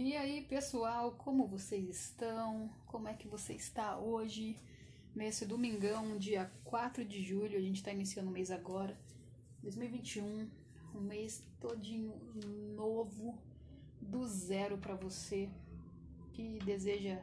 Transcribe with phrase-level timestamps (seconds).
[0.00, 2.70] E aí, pessoal, como vocês estão?
[2.86, 4.56] Como é que você está hoje?
[5.12, 8.96] Nesse domingão, dia 4 de julho, a gente está iniciando o mês agora,
[9.60, 10.48] 2021,
[10.94, 12.14] um mês todinho
[12.76, 13.36] novo,
[14.00, 15.50] do zero para você
[16.32, 17.20] que deseja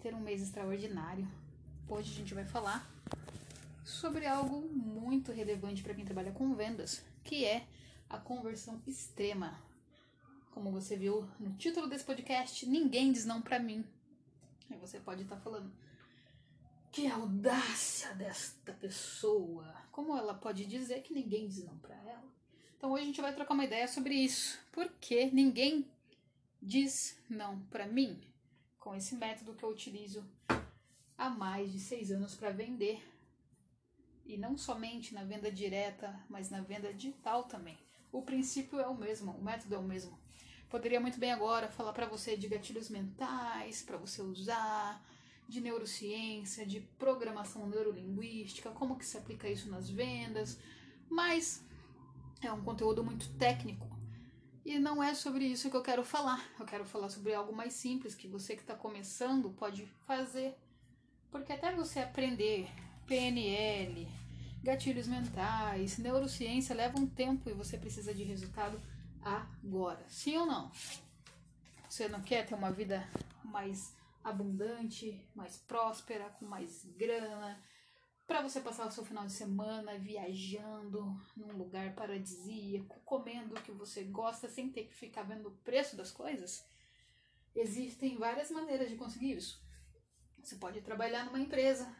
[0.00, 1.28] ter um mês extraordinário.
[1.86, 2.90] Hoje a gente vai falar
[3.84, 7.66] sobre algo muito relevante para quem trabalha com vendas, que é
[8.08, 9.62] a conversão extrema.
[10.54, 13.84] Como você viu no título desse podcast, ninguém diz não para mim.
[14.70, 15.70] Aí você pode estar tá falando,
[16.92, 19.74] que audácia desta pessoa!
[19.90, 22.32] Como ela pode dizer que ninguém diz não para ela?
[22.78, 24.56] Então hoje a gente vai trocar uma ideia sobre isso.
[24.70, 25.90] Porque ninguém
[26.62, 28.22] diz não para mim
[28.78, 30.24] com esse método que eu utilizo
[31.18, 33.02] há mais de seis anos para vender.
[34.24, 37.76] E não somente na venda direta, mas na venda digital também.
[38.12, 40.22] O princípio é o mesmo, o método é o mesmo.
[40.68, 45.02] Poderia muito bem agora falar para você de gatilhos mentais para você usar,
[45.48, 50.58] de neurociência, de programação neurolinguística, como que se aplica isso nas vendas,
[51.08, 51.62] mas
[52.42, 53.94] é um conteúdo muito técnico.
[54.64, 56.42] E não é sobre isso que eu quero falar.
[56.58, 60.54] Eu quero falar sobre algo mais simples que você que está começando pode fazer.
[61.30, 62.66] Porque até você aprender
[63.06, 64.08] PNL,
[64.62, 68.80] gatilhos mentais, neurociência leva um tempo e você precisa de resultado
[69.24, 70.04] agora.
[70.08, 70.70] Sim ou não?
[71.88, 73.08] Você não quer ter uma vida
[73.44, 77.62] mais abundante, mais próspera, com mais grana,
[78.26, 83.70] para você passar o seu final de semana viajando num lugar paradisíaco, comendo o que
[83.70, 86.66] você gosta sem ter que ficar vendo o preço das coisas?
[87.54, 89.62] Existem várias maneiras de conseguir isso.
[90.42, 91.94] Você pode trabalhar numa empresa,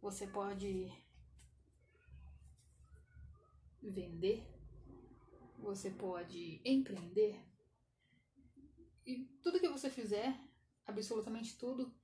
[0.00, 0.90] você pode
[3.82, 4.44] vender,
[5.58, 7.40] você pode empreender.
[9.04, 10.38] E tudo que você fizer
[10.86, 11.94] absolutamente tudo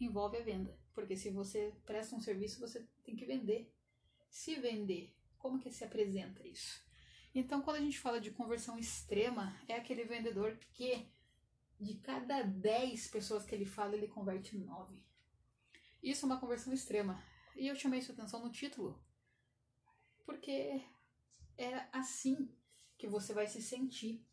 [0.00, 0.78] envolve a venda.
[0.94, 3.72] Porque se você presta um serviço, você tem que vender.
[4.28, 6.84] Se vender, como que se apresenta isso?
[7.34, 11.06] Então, quando a gente fala de conversão extrema, é aquele vendedor que
[11.78, 15.02] de cada 10 pessoas que ele fala, ele converte 9.
[16.02, 17.22] Isso é uma conversão extrema.
[17.54, 18.98] E eu chamei sua atenção no título.
[20.24, 20.82] Porque
[21.58, 22.48] é assim
[22.96, 24.24] que você vai se sentir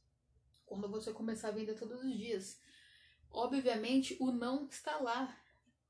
[0.66, 2.59] quando você começar a vender todos os dias.
[3.29, 5.40] Obviamente, o não está lá.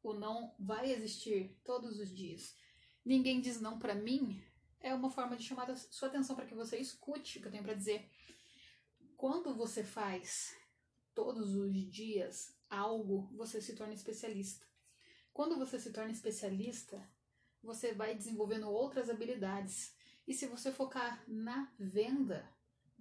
[0.02, 2.56] O não vai existir todos os dias.
[3.06, 4.44] Ninguém diz não para mim
[4.84, 7.52] é uma forma de chamar a sua atenção para que você escute o que eu
[7.52, 8.10] tenho para dizer.
[9.16, 10.54] Quando você faz
[11.16, 14.66] todos os dias algo, você se torna especialista.
[15.32, 17.10] Quando você se torna especialista,
[17.62, 19.96] você vai desenvolvendo outras habilidades.
[20.28, 22.53] E se você focar na venda,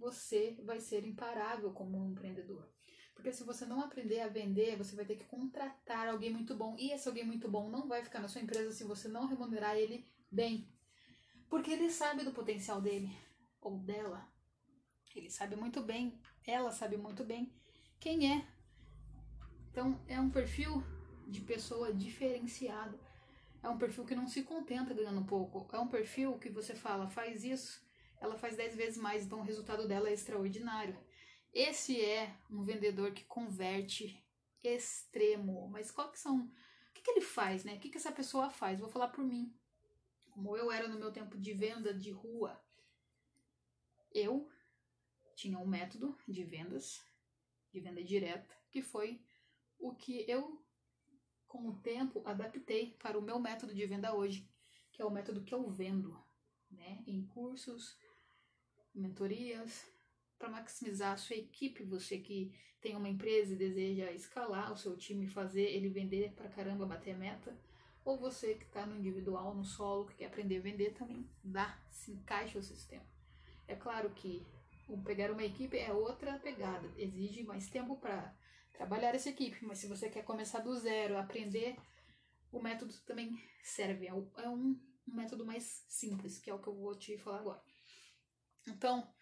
[0.03, 2.69] você vai ser imparável como um empreendedor.
[3.15, 6.75] Porque se você não aprender a vender, você vai ter que contratar alguém muito bom.
[6.77, 9.77] E esse alguém muito bom não vai ficar na sua empresa se você não remunerar
[9.77, 10.69] ele bem.
[11.49, 13.17] Porque ele sabe do potencial dele
[13.61, 14.29] ou dela.
[15.15, 17.55] Ele sabe muito bem, ela sabe muito bem
[18.01, 18.47] quem é.
[19.71, 20.83] Então é um perfil
[21.29, 22.99] de pessoa diferenciado.
[23.62, 25.69] É um perfil que não se contenta ganhando pouco.
[25.75, 27.81] É um perfil que você fala, faz isso,
[28.22, 30.97] ela faz 10 vezes mais, então o resultado dela é extraordinário.
[31.53, 34.25] Esse é um vendedor que converte
[34.62, 35.69] extremo.
[35.69, 36.47] Mas qual que são.
[36.47, 37.75] O que, que ele faz, né?
[37.75, 38.78] O que, que essa pessoa faz?
[38.78, 39.53] Vou falar por mim.
[40.31, 42.59] Como eu era no meu tempo de venda de rua,
[44.15, 44.49] eu
[45.34, 47.05] tinha um método de vendas,
[47.72, 49.21] de venda direta, que foi
[49.81, 50.65] o que eu,
[51.49, 54.49] com o tempo, adaptei para o meu método de venda hoje,
[54.93, 56.16] que é o método que eu vendo,
[56.71, 57.03] né?
[57.06, 57.99] Em cursos,
[58.95, 59.91] mentorias,
[60.39, 64.97] para maximizar a sua equipe, você que tem uma empresa e deseja escalar o seu
[64.97, 67.56] time, fazer ele vender para caramba, bater meta,
[68.05, 71.79] ou você que está no individual, no solo, que quer aprender a vender, também dá,
[71.91, 73.06] se encaixa o sistema.
[73.69, 74.44] É claro que
[75.05, 78.35] pegar uma equipe é outra pegada, exige mais tempo para
[78.73, 81.77] trabalhar essa equipe, mas se você quer começar do zero, aprender,
[82.50, 84.09] o método também serve.
[84.09, 87.62] É é um método mais simples, que é o que eu vou te falar agora.
[88.67, 89.12] Então,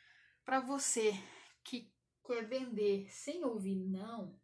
[0.45, 1.13] para você
[1.65, 1.93] que
[2.27, 4.39] quer vender sem ouvir não,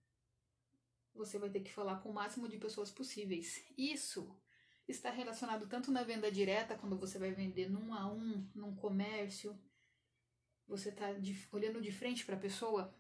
[1.15, 3.65] você vai ter que falar com o máximo de pessoas possíveis.
[3.77, 4.37] Isso
[4.87, 9.59] está relacionado tanto na venda direta, quando você vai vender num a um, num comércio,
[10.67, 11.07] você está
[11.53, 12.95] olhando de frente para a pessoa.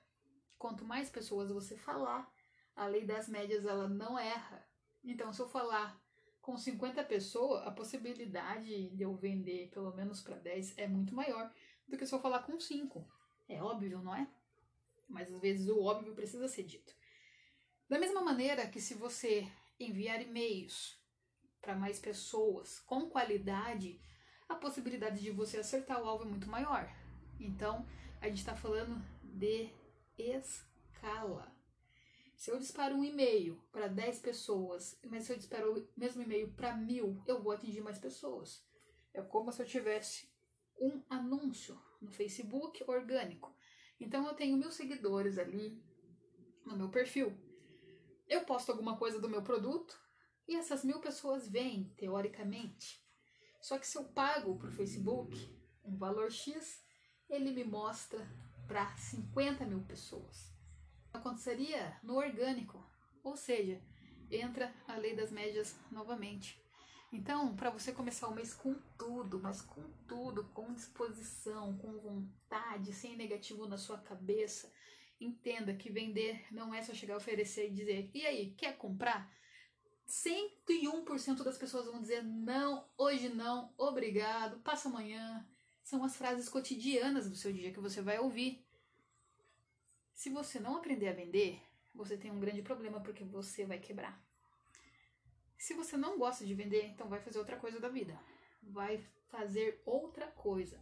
[0.58, 2.32] Quanto mais pessoas você falar,
[2.74, 4.66] a lei das médias ela não erra.
[5.04, 6.00] Então, se eu falar
[6.40, 11.52] com 50 pessoas, a possibilidade de eu vender pelo menos para 10 é muito maior
[11.88, 13.06] do que se eu falar com cinco.
[13.48, 14.28] É óbvio, não é?
[15.08, 16.94] Mas às vezes o óbvio precisa ser dito.
[17.88, 19.46] Da mesma maneira que se você
[19.78, 20.98] enviar e-mails
[21.60, 24.00] para mais pessoas com qualidade,
[24.48, 26.88] a possibilidade de você acertar o alvo é muito maior.
[27.38, 27.86] Então,
[28.20, 29.70] a gente está falando de
[30.16, 31.54] escala.
[32.36, 36.52] Se eu disparo um e-mail para 10 pessoas, mas se eu disparo o mesmo e-mail
[36.52, 38.64] para mil, eu vou atingir mais pessoas.
[39.14, 40.28] É como se eu tivesse
[40.78, 43.54] um anúncio no Facebook orgânico.
[43.98, 45.82] Então eu tenho mil seguidores ali
[46.64, 47.36] no meu perfil.
[48.28, 49.98] Eu posto alguma coisa do meu produto
[50.48, 53.04] e essas mil pessoas vêm, teoricamente.
[53.60, 55.36] Só que se eu pago para o Facebook
[55.84, 56.84] um valor X,
[57.28, 58.26] ele me mostra
[58.66, 60.52] para 50 mil pessoas.
[61.12, 62.84] Aconteceria no orgânico,
[63.22, 63.80] ou seja,
[64.30, 66.60] entra a lei das médias novamente.
[67.16, 72.92] Então, para você começar o mês com tudo, mas com tudo, com disposição, com vontade,
[72.92, 74.70] sem negativo na sua cabeça,
[75.18, 79.34] entenda que vender não é só chegar a oferecer e dizer: "E aí, quer comprar?"
[80.06, 85.48] 101% das pessoas vão dizer não, hoje não, obrigado, passa amanhã.
[85.82, 88.62] São as frases cotidianas do seu dia que você vai ouvir.
[90.12, 91.62] Se você não aprender a vender,
[91.94, 94.22] você tem um grande problema porque você vai quebrar.
[95.58, 98.18] Se você não gosta de vender, então vai fazer outra coisa da vida.
[98.62, 100.80] Vai fazer outra coisa.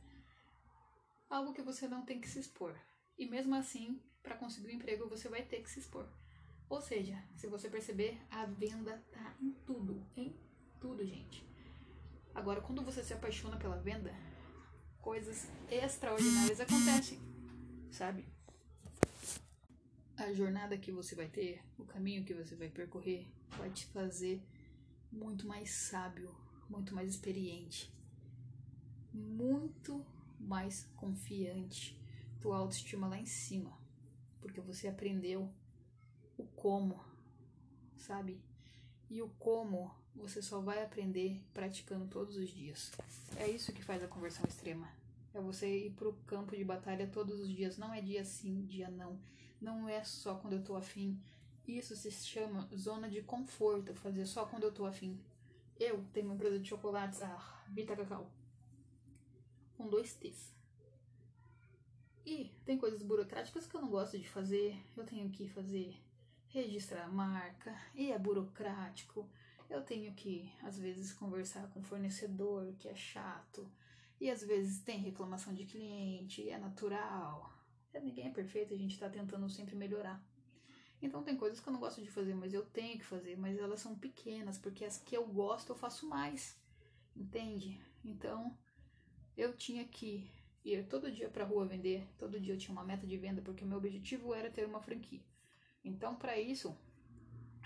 [1.30, 2.74] Algo que você não tem que se expor.
[3.16, 6.08] E mesmo assim, para conseguir um emprego, você vai ter que se expor.
[6.68, 10.34] Ou seja, se você perceber, a venda tá em tudo, em
[10.80, 11.46] tudo, gente.
[12.34, 14.12] Agora, quando você se apaixona pela venda,
[15.00, 17.20] coisas extraordinárias acontecem,
[17.92, 18.26] sabe?
[20.16, 24.42] A jornada que você vai ter, o caminho que você vai percorrer, vai te fazer
[25.14, 26.34] muito mais sábio,
[26.68, 27.92] muito mais experiente,
[29.12, 30.04] muito
[30.38, 31.98] mais confiante,
[32.40, 33.72] tua autoestima lá em cima,
[34.40, 35.50] porque você aprendeu
[36.36, 37.02] o como,
[37.96, 38.42] sabe?
[39.08, 42.92] E o como você só vai aprender praticando todos os dias.
[43.36, 44.88] É isso que faz a conversão extrema.
[45.32, 47.76] É você ir pro campo de batalha todos os dias.
[47.76, 49.18] Não é dia sim, dia não.
[49.60, 51.20] Não é só quando eu tô afim.
[51.66, 55.18] Isso se chama zona de conforto, fazer só quando eu tô afim.
[55.78, 58.30] Eu tenho uma empresa de chocolates, a Vita Cacau,
[59.76, 60.54] com dois T's.
[62.26, 64.76] E tem coisas burocráticas que eu não gosto de fazer.
[64.96, 65.94] Eu tenho que fazer
[66.48, 69.28] registrar a marca e é burocrático.
[69.68, 73.70] Eu tenho que, às vezes, conversar com o fornecedor, que é chato.
[74.20, 77.52] E às vezes tem reclamação de cliente, é natural.
[78.02, 80.22] Ninguém é perfeito, a gente está tentando sempre melhorar.
[81.02, 83.58] Então tem coisas que eu não gosto de fazer, mas eu tenho que fazer, mas
[83.58, 86.58] elas são pequenas, porque as que eu gosto eu faço mais.
[87.14, 87.80] Entende?
[88.04, 88.56] Então
[89.36, 90.30] eu tinha que
[90.64, 93.64] ir todo dia para rua vender, todo dia eu tinha uma meta de venda, porque
[93.64, 95.20] o meu objetivo era ter uma franquia.
[95.84, 96.74] Então, para isso,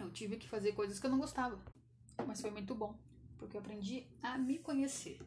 [0.00, 1.62] eu tive que fazer coisas que eu não gostava.
[2.26, 2.98] Mas foi muito bom,
[3.38, 5.20] porque eu aprendi a me conhecer.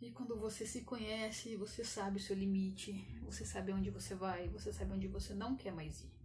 [0.00, 2.92] E quando você se conhece, você sabe o seu limite,
[3.22, 6.15] você sabe onde você vai, você sabe onde você não quer mais ir.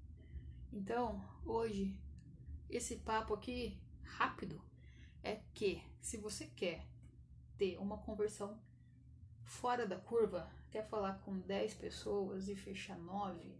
[0.73, 1.93] Então, hoje,
[2.69, 4.61] esse papo aqui rápido
[5.21, 6.87] é que se você quer
[7.57, 8.57] ter uma conversão
[9.43, 13.53] fora da curva, quer falar com 10 pessoas e fechar 9,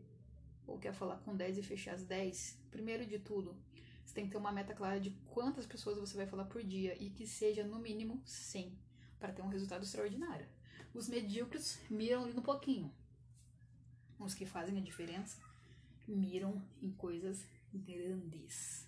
[0.66, 3.58] ou quer falar com 10 e fechar as 10, primeiro de tudo,
[4.06, 6.96] você tem que ter uma meta clara de quantas pessoas você vai falar por dia
[6.98, 8.78] e que seja no mínimo 100
[9.20, 10.48] para ter um resultado extraordinário.
[10.94, 12.94] Os medíocres miram ali no pouquinho.
[14.18, 15.51] Os que fazem a diferença
[16.12, 18.88] miram em coisas grandes.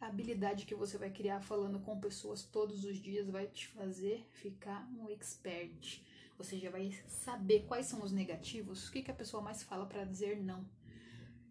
[0.00, 4.26] A habilidade que você vai criar falando com pessoas todos os dias vai te fazer
[4.32, 6.02] ficar um expert.
[6.36, 9.86] Você já vai saber quais são os negativos, o que, que a pessoa mais fala
[9.86, 10.68] para dizer não.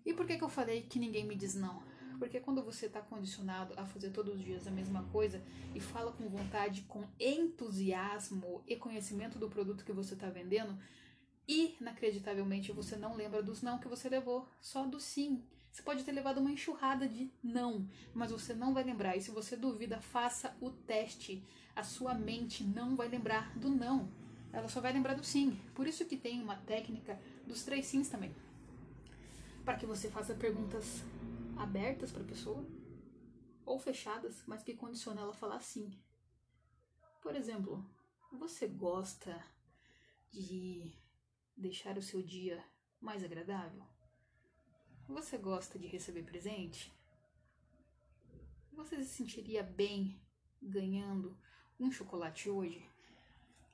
[0.05, 1.81] E por que, que eu falei que ninguém me diz não?
[2.19, 5.41] Porque quando você está condicionado a fazer todos os dias a mesma coisa
[5.73, 10.77] e fala com vontade, com entusiasmo e conhecimento do produto que você está vendendo,
[11.47, 15.43] inacreditavelmente você não lembra dos não que você levou, só do sim.
[15.71, 19.17] Você pode ter levado uma enxurrada de não, mas você não vai lembrar.
[19.17, 21.43] E se você duvida, faça o teste.
[21.75, 24.09] A sua mente não vai lembrar do não.
[24.53, 25.59] Ela só vai lembrar do sim.
[25.73, 28.33] Por isso que tem uma técnica dos três sims também.
[29.65, 31.03] Para que você faça perguntas
[31.57, 32.65] abertas para a pessoa
[33.65, 35.91] ou fechadas, mas que condiciona ela a falar sim.
[37.21, 37.83] Por exemplo,
[38.31, 39.43] você gosta
[40.31, 40.93] de
[41.55, 42.63] deixar o seu dia
[42.99, 43.83] mais agradável?
[45.07, 46.93] Você gosta de receber presente?
[48.73, 50.19] Você se sentiria bem
[50.61, 51.37] ganhando
[51.79, 52.89] um chocolate hoje?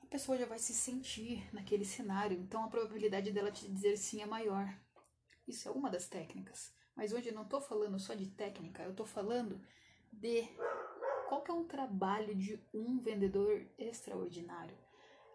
[0.02, 4.20] A pessoa já vai se sentir naquele cenário, então a probabilidade dela te dizer sim
[4.20, 4.78] é maior.
[5.48, 6.74] Isso é uma das técnicas.
[6.94, 9.60] Mas hoje eu não estou falando só de técnica, eu estou falando
[10.12, 10.46] de
[11.28, 14.76] qual que é um trabalho de um vendedor extraordinário.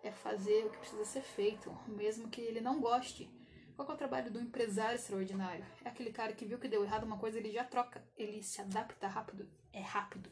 [0.03, 3.29] É fazer o que precisa ser feito, mesmo que ele não goste.
[3.75, 5.63] Qual é o trabalho do empresário extraordinário?
[5.85, 8.59] É aquele cara que viu que deu errado uma coisa, ele já troca, ele se
[8.59, 10.31] adapta rápido, é rápido.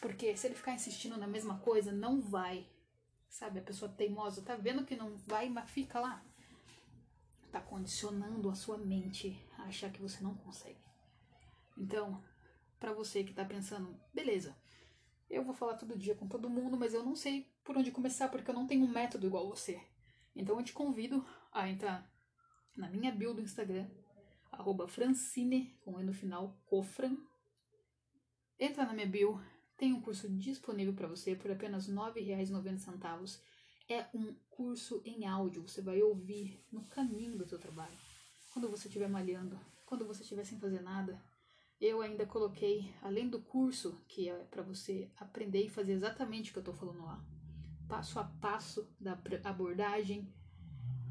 [0.00, 2.68] Porque se ele ficar insistindo na mesma coisa, não vai.
[3.28, 6.24] Sabe, a pessoa teimosa tá vendo que não vai, mas fica lá.
[7.50, 10.78] Tá condicionando a sua mente a achar que você não consegue.
[11.76, 12.22] Então,
[12.78, 14.56] para você que tá pensando, beleza,
[15.28, 18.28] eu vou falar todo dia com todo mundo, mas eu não sei por onde começar
[18.28, 19.80] porque eu não tenho um método igual você.
[20.34, 22.10] Então eu te convido a entrar
[22.76, 23.88] na minha bio do Instagram,
[24.52, 27.16] arroba Francine, com E no final, Cofran.
[28.58, 29.40] Entra na minha bio,
[29.76, 33.40] tem um curso disponível para você por apenas R$ 9,90.
[33.88, 37.96] É um curso em áudio, você vai ouvir no caminho do seu trabalho.
[38.52, 41.20] Quando você estiver malhando, quando você estiver sem fazer nada.
[41.80, 46.52] Eu ainda coloquei, além do curso, que é para você aprender e fazer exatamente o
[46.52, 47.24] que eu estou falando lá,
[47.88, 50.32] passo a passo da abordagem,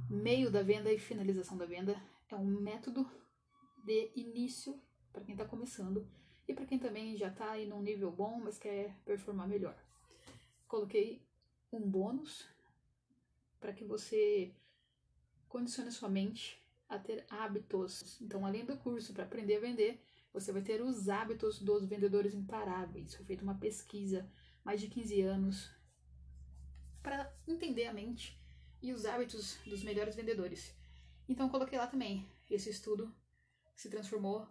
[0.09, 3.09] meio da venda e finalização da venda é um método
[3.85, 4.79] de início
[5.13, 6.07] para quem está começando
[6.47, 9.77] e para quem também já está aí num nível bom, mas quer performar melhor.
[10.67, 11.21] Coloquei
[11.71, 12.45] um bônus
[13.59, 14.53] para que você
[15.47, 18.21] condicione sua mente a ter hábitos.
[18.21, 20.01] Então, além do curso para aprender a vender,
[20.33, 23.15] você vai ter os hábitos dos vendedores imparáveis.
[23.15, 24.29] Foi feita uma pesquisa,
[24.63, 25.71] mais de 15 anos,
[27.01, 28.39] para entender a mente
[28.81, 30.75] e os hábitos dos melhores vendedores.
[31.27, 32.29] Então coloquei lá também.
[32.49, 33.13] Esse estudo
[33.75, 34.47] se transformou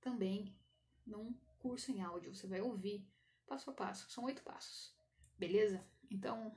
[0.00, 0.56] também
[1.06, 2.34] num curso em áudio.
[2.34, 3.08] Você vai ouvir
[3.46, 4.10] passo a passo.
[4.10, 4.94] São oito passos.
[5.38, 5.84] Beleza?
[6.10, 6.56] Então,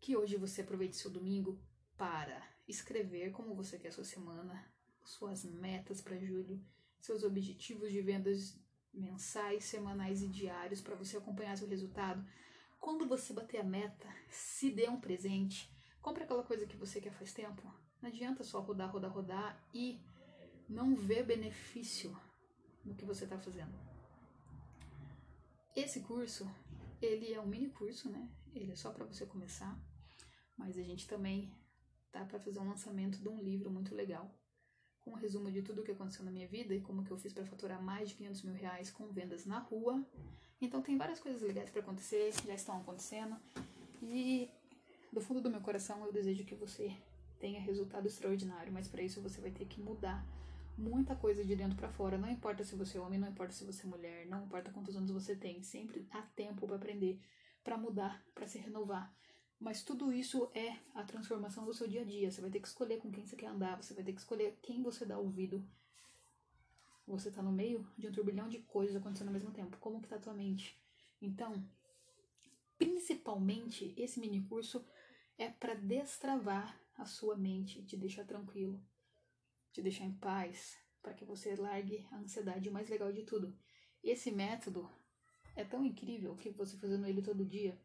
[0.00, 1.60] que hoje você aproveite seu domingo
[1.96, 4.72] para escrever como você quer a sua semana,
[5.04, 6.64] suas metas para julho,
[7.02, 8.58] seus objetivos de vendas
[8.94, 12.24] mensais, semanais e diários para você acompanhar seu resultado.
[12.80, 15.70] Quando você bater a meta, se dê um presente
[16.02, 17.62] Compre aquela coisa que você quer faz tempo.
[18.02, 20.00] Não adianta só rodar, rodar, rodar e
[20.68, 22.18] não ver benefício
[22.84, 23.72] no que você está fazendo.
[25.76, 26.50] Esse curso,
[27.00, 28.28] ele é um mini curso, né?
[28.52, 29.80] Ele é só para você começar,
[30.58, 31.54] mas a gente também
[32.10, 34.28] tá para fazer um lançamento de um livro muito legal,
[35.04, 37.16] com um resumo de tudo o que aconteceu na minha vida e como que eu
[37.16, 40.04] fiz para faturar mais de 500 mil reais com vendas na rua.
[40.60, 43.36] Então tem várias coisas legais para acontecer, já estão acontecendo
[44.02, 44.48] e
[45.12, 46.96] do fundo do meu coração, eu desejo que você
[47.38, 50.24] tenha resultado extraordinário, mas para isso você vai ter que mudar
[50.78, 52.16] muita coisa de dentro para fora.
[52.16, 54.96] Não importa se você é homem, não importa se você é mulher, não importa quantos
[54.96, 57.20] anos você tem, sempre há tempo para aprender,
[57.62, 59.12] para mudar, para se renovar.
[59.62, 62.28] Mas tudo isso é a transformação do seu dia a dia.
[62.28, 64.58] Você vai ter que escolher com quem você quer andar, você vai ter que escolher
[64.60, 65.64] quem você dá ouvido.
[67.06, 69.76] Você tá no meio de um turbilhão de coisas acontecendo ao mesmo tempo.
[69.78, 70.76] Como que tá a tua mente?
[71.20, 71.64] Então,
[72.76, 74.84] principalmente esse mini curso
[75.38, 78.84] é para destravar a sua mente, te deixar tranquilo,
[79.70, 82.68] te deixar em paz, para que você largue a ansiedade.
[82.68, 83.56] O mais legal de tudo,
[84.02, 84.90] esse método
[85.54, 87.80] é tão incrível que você fazendo ele todo dia,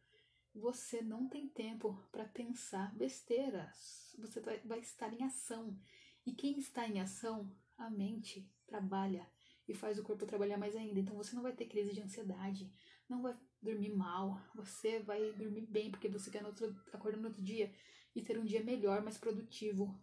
[0.58, 4.16] você não tem tempo para pensar besteiras.
[4.20, 5.78] Você vai estar em ação.
[6.26, 9.26] E quem está em ação, a mente trabalha
[9.68, 11.00] e faz o corpo trabalhar mais ainda.
[11.00, 12.72] Então você não vai ter crise de ansiedade,
[13.08, 17.28] não vai dormir mal, você vai dormir bem, porque você quer no outro, acordar no
[17.28, 17.72] outro dia
[18.16, 20.00] e ter um dia melhor, mais produtivo,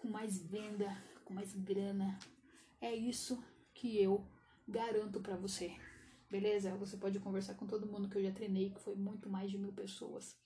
[0.00, 0.88] com mais venda,
[1.24, 2.18] com mais grana.
[2.80, 3.42] É isso
[3.74, 4.26] que eu
[4.66, 5.76] garanto para você.
[6.30, 6.76] Beleza?
[6.76, 9.58] Você pode conversar com todo mundo que eu já treinei, que foi muito mais de
[9.58, 10.38] mil pessoas.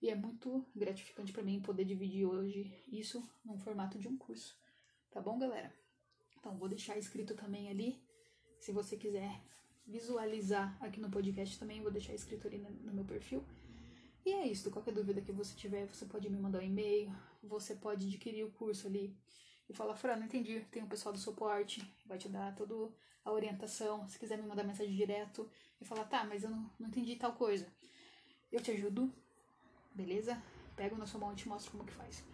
[0.00, 4.58] E é muito gratificante para mim poder dividir hoje isso num formato de um curso.
[5.10, 5.74] Tá bom, galera?
[6.38, 8.02] Então, vou deixar escrito também ali,
[8.58, 9.42] se você quiser
[9.86, 13.44] visualizar aqui no podcast também, vou deixar escrito ali no meu perfil.
[14.24, 17.12] E é isso, qualquer dúvida que você tiver, você pode me mandar um e-mail,
[17.42, 19.14] você pode adquirir o curso ali
[19.70, 22.92] e falar, Fran, não entendi, tem o um pessoal do suporte, vai te dar toda
[23.24, 25.48] a orientação, se quiser me mandar mensagem direto
[25.80, 27.72] e falar, tá, mas eu não, não entendi tal coisa.
[28.50, 29.14] Eu te ajudo,
[29.94, 30.42] beleza?
[30.74, 32.24] Pego na sua mão e te mostro como que faz.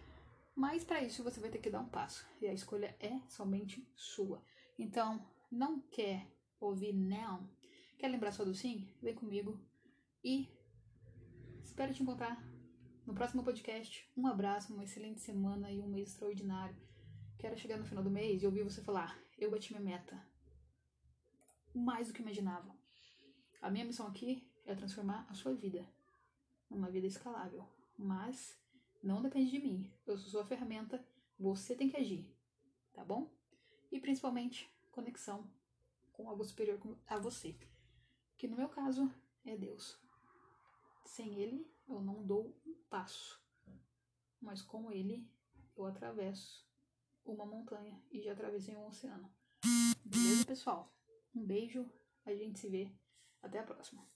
[0.55, 3.87] Mas para isso você vai ter que dar um passo, e a escolha é somente
[3.95, 4.41] sua.
[4.79, 6.25] Então, não quer
[6.59, 7.47] ouvir não,
[7.99, 8.89] quer lembrar só do sim?
[8.99, 9.59] Vem comigo
[10.23, 10.49] e
[11.63, 12.43] espero te encontrar
[13.05, 14.09] no próximo podcast.
[14.17, 16.86] Um abraço, uma excelente semana e um mês extraordinário.
[17.39, 20.19] Quero chegar no final do mês e ouvir você falar: eu bati minha meta.
[21.73, 22.75] Mais do que imaginava.
[23.61, 25.87] A minha missão aqui é transformar a sua vida
[26.67, 27.63] numa vida escalável.
[27.95, 28.59] Mas
[29.03, 29.93] não depende de mim.
[30.07, 31.05] Eu sou sua ferramenta,
[31.39, 32.27] você tem que agir.
[32.91, 33.31] tá bom?
[33.91, 35.47] E principalmente conexão
[36.13, 37.55] com algo superior a você,
[38.35, 39.13] que no meu caso
[39.45, 39.99] é Deus.
[41.05, 43.39] Sem Ele eu não dou um passo,
[44.41, 45.29] mas com Ele
[45.75, 46.66] eu atravesso
[47.31, 49.31] uma montanha e já atravessei um oceano.
[50.03, 50.93] Beleza, pessoal?
[51.35, 51.89] Um beijo,
[52.25, 52.91] a gente se vê.
[53.41, 54.07] Até a próxima.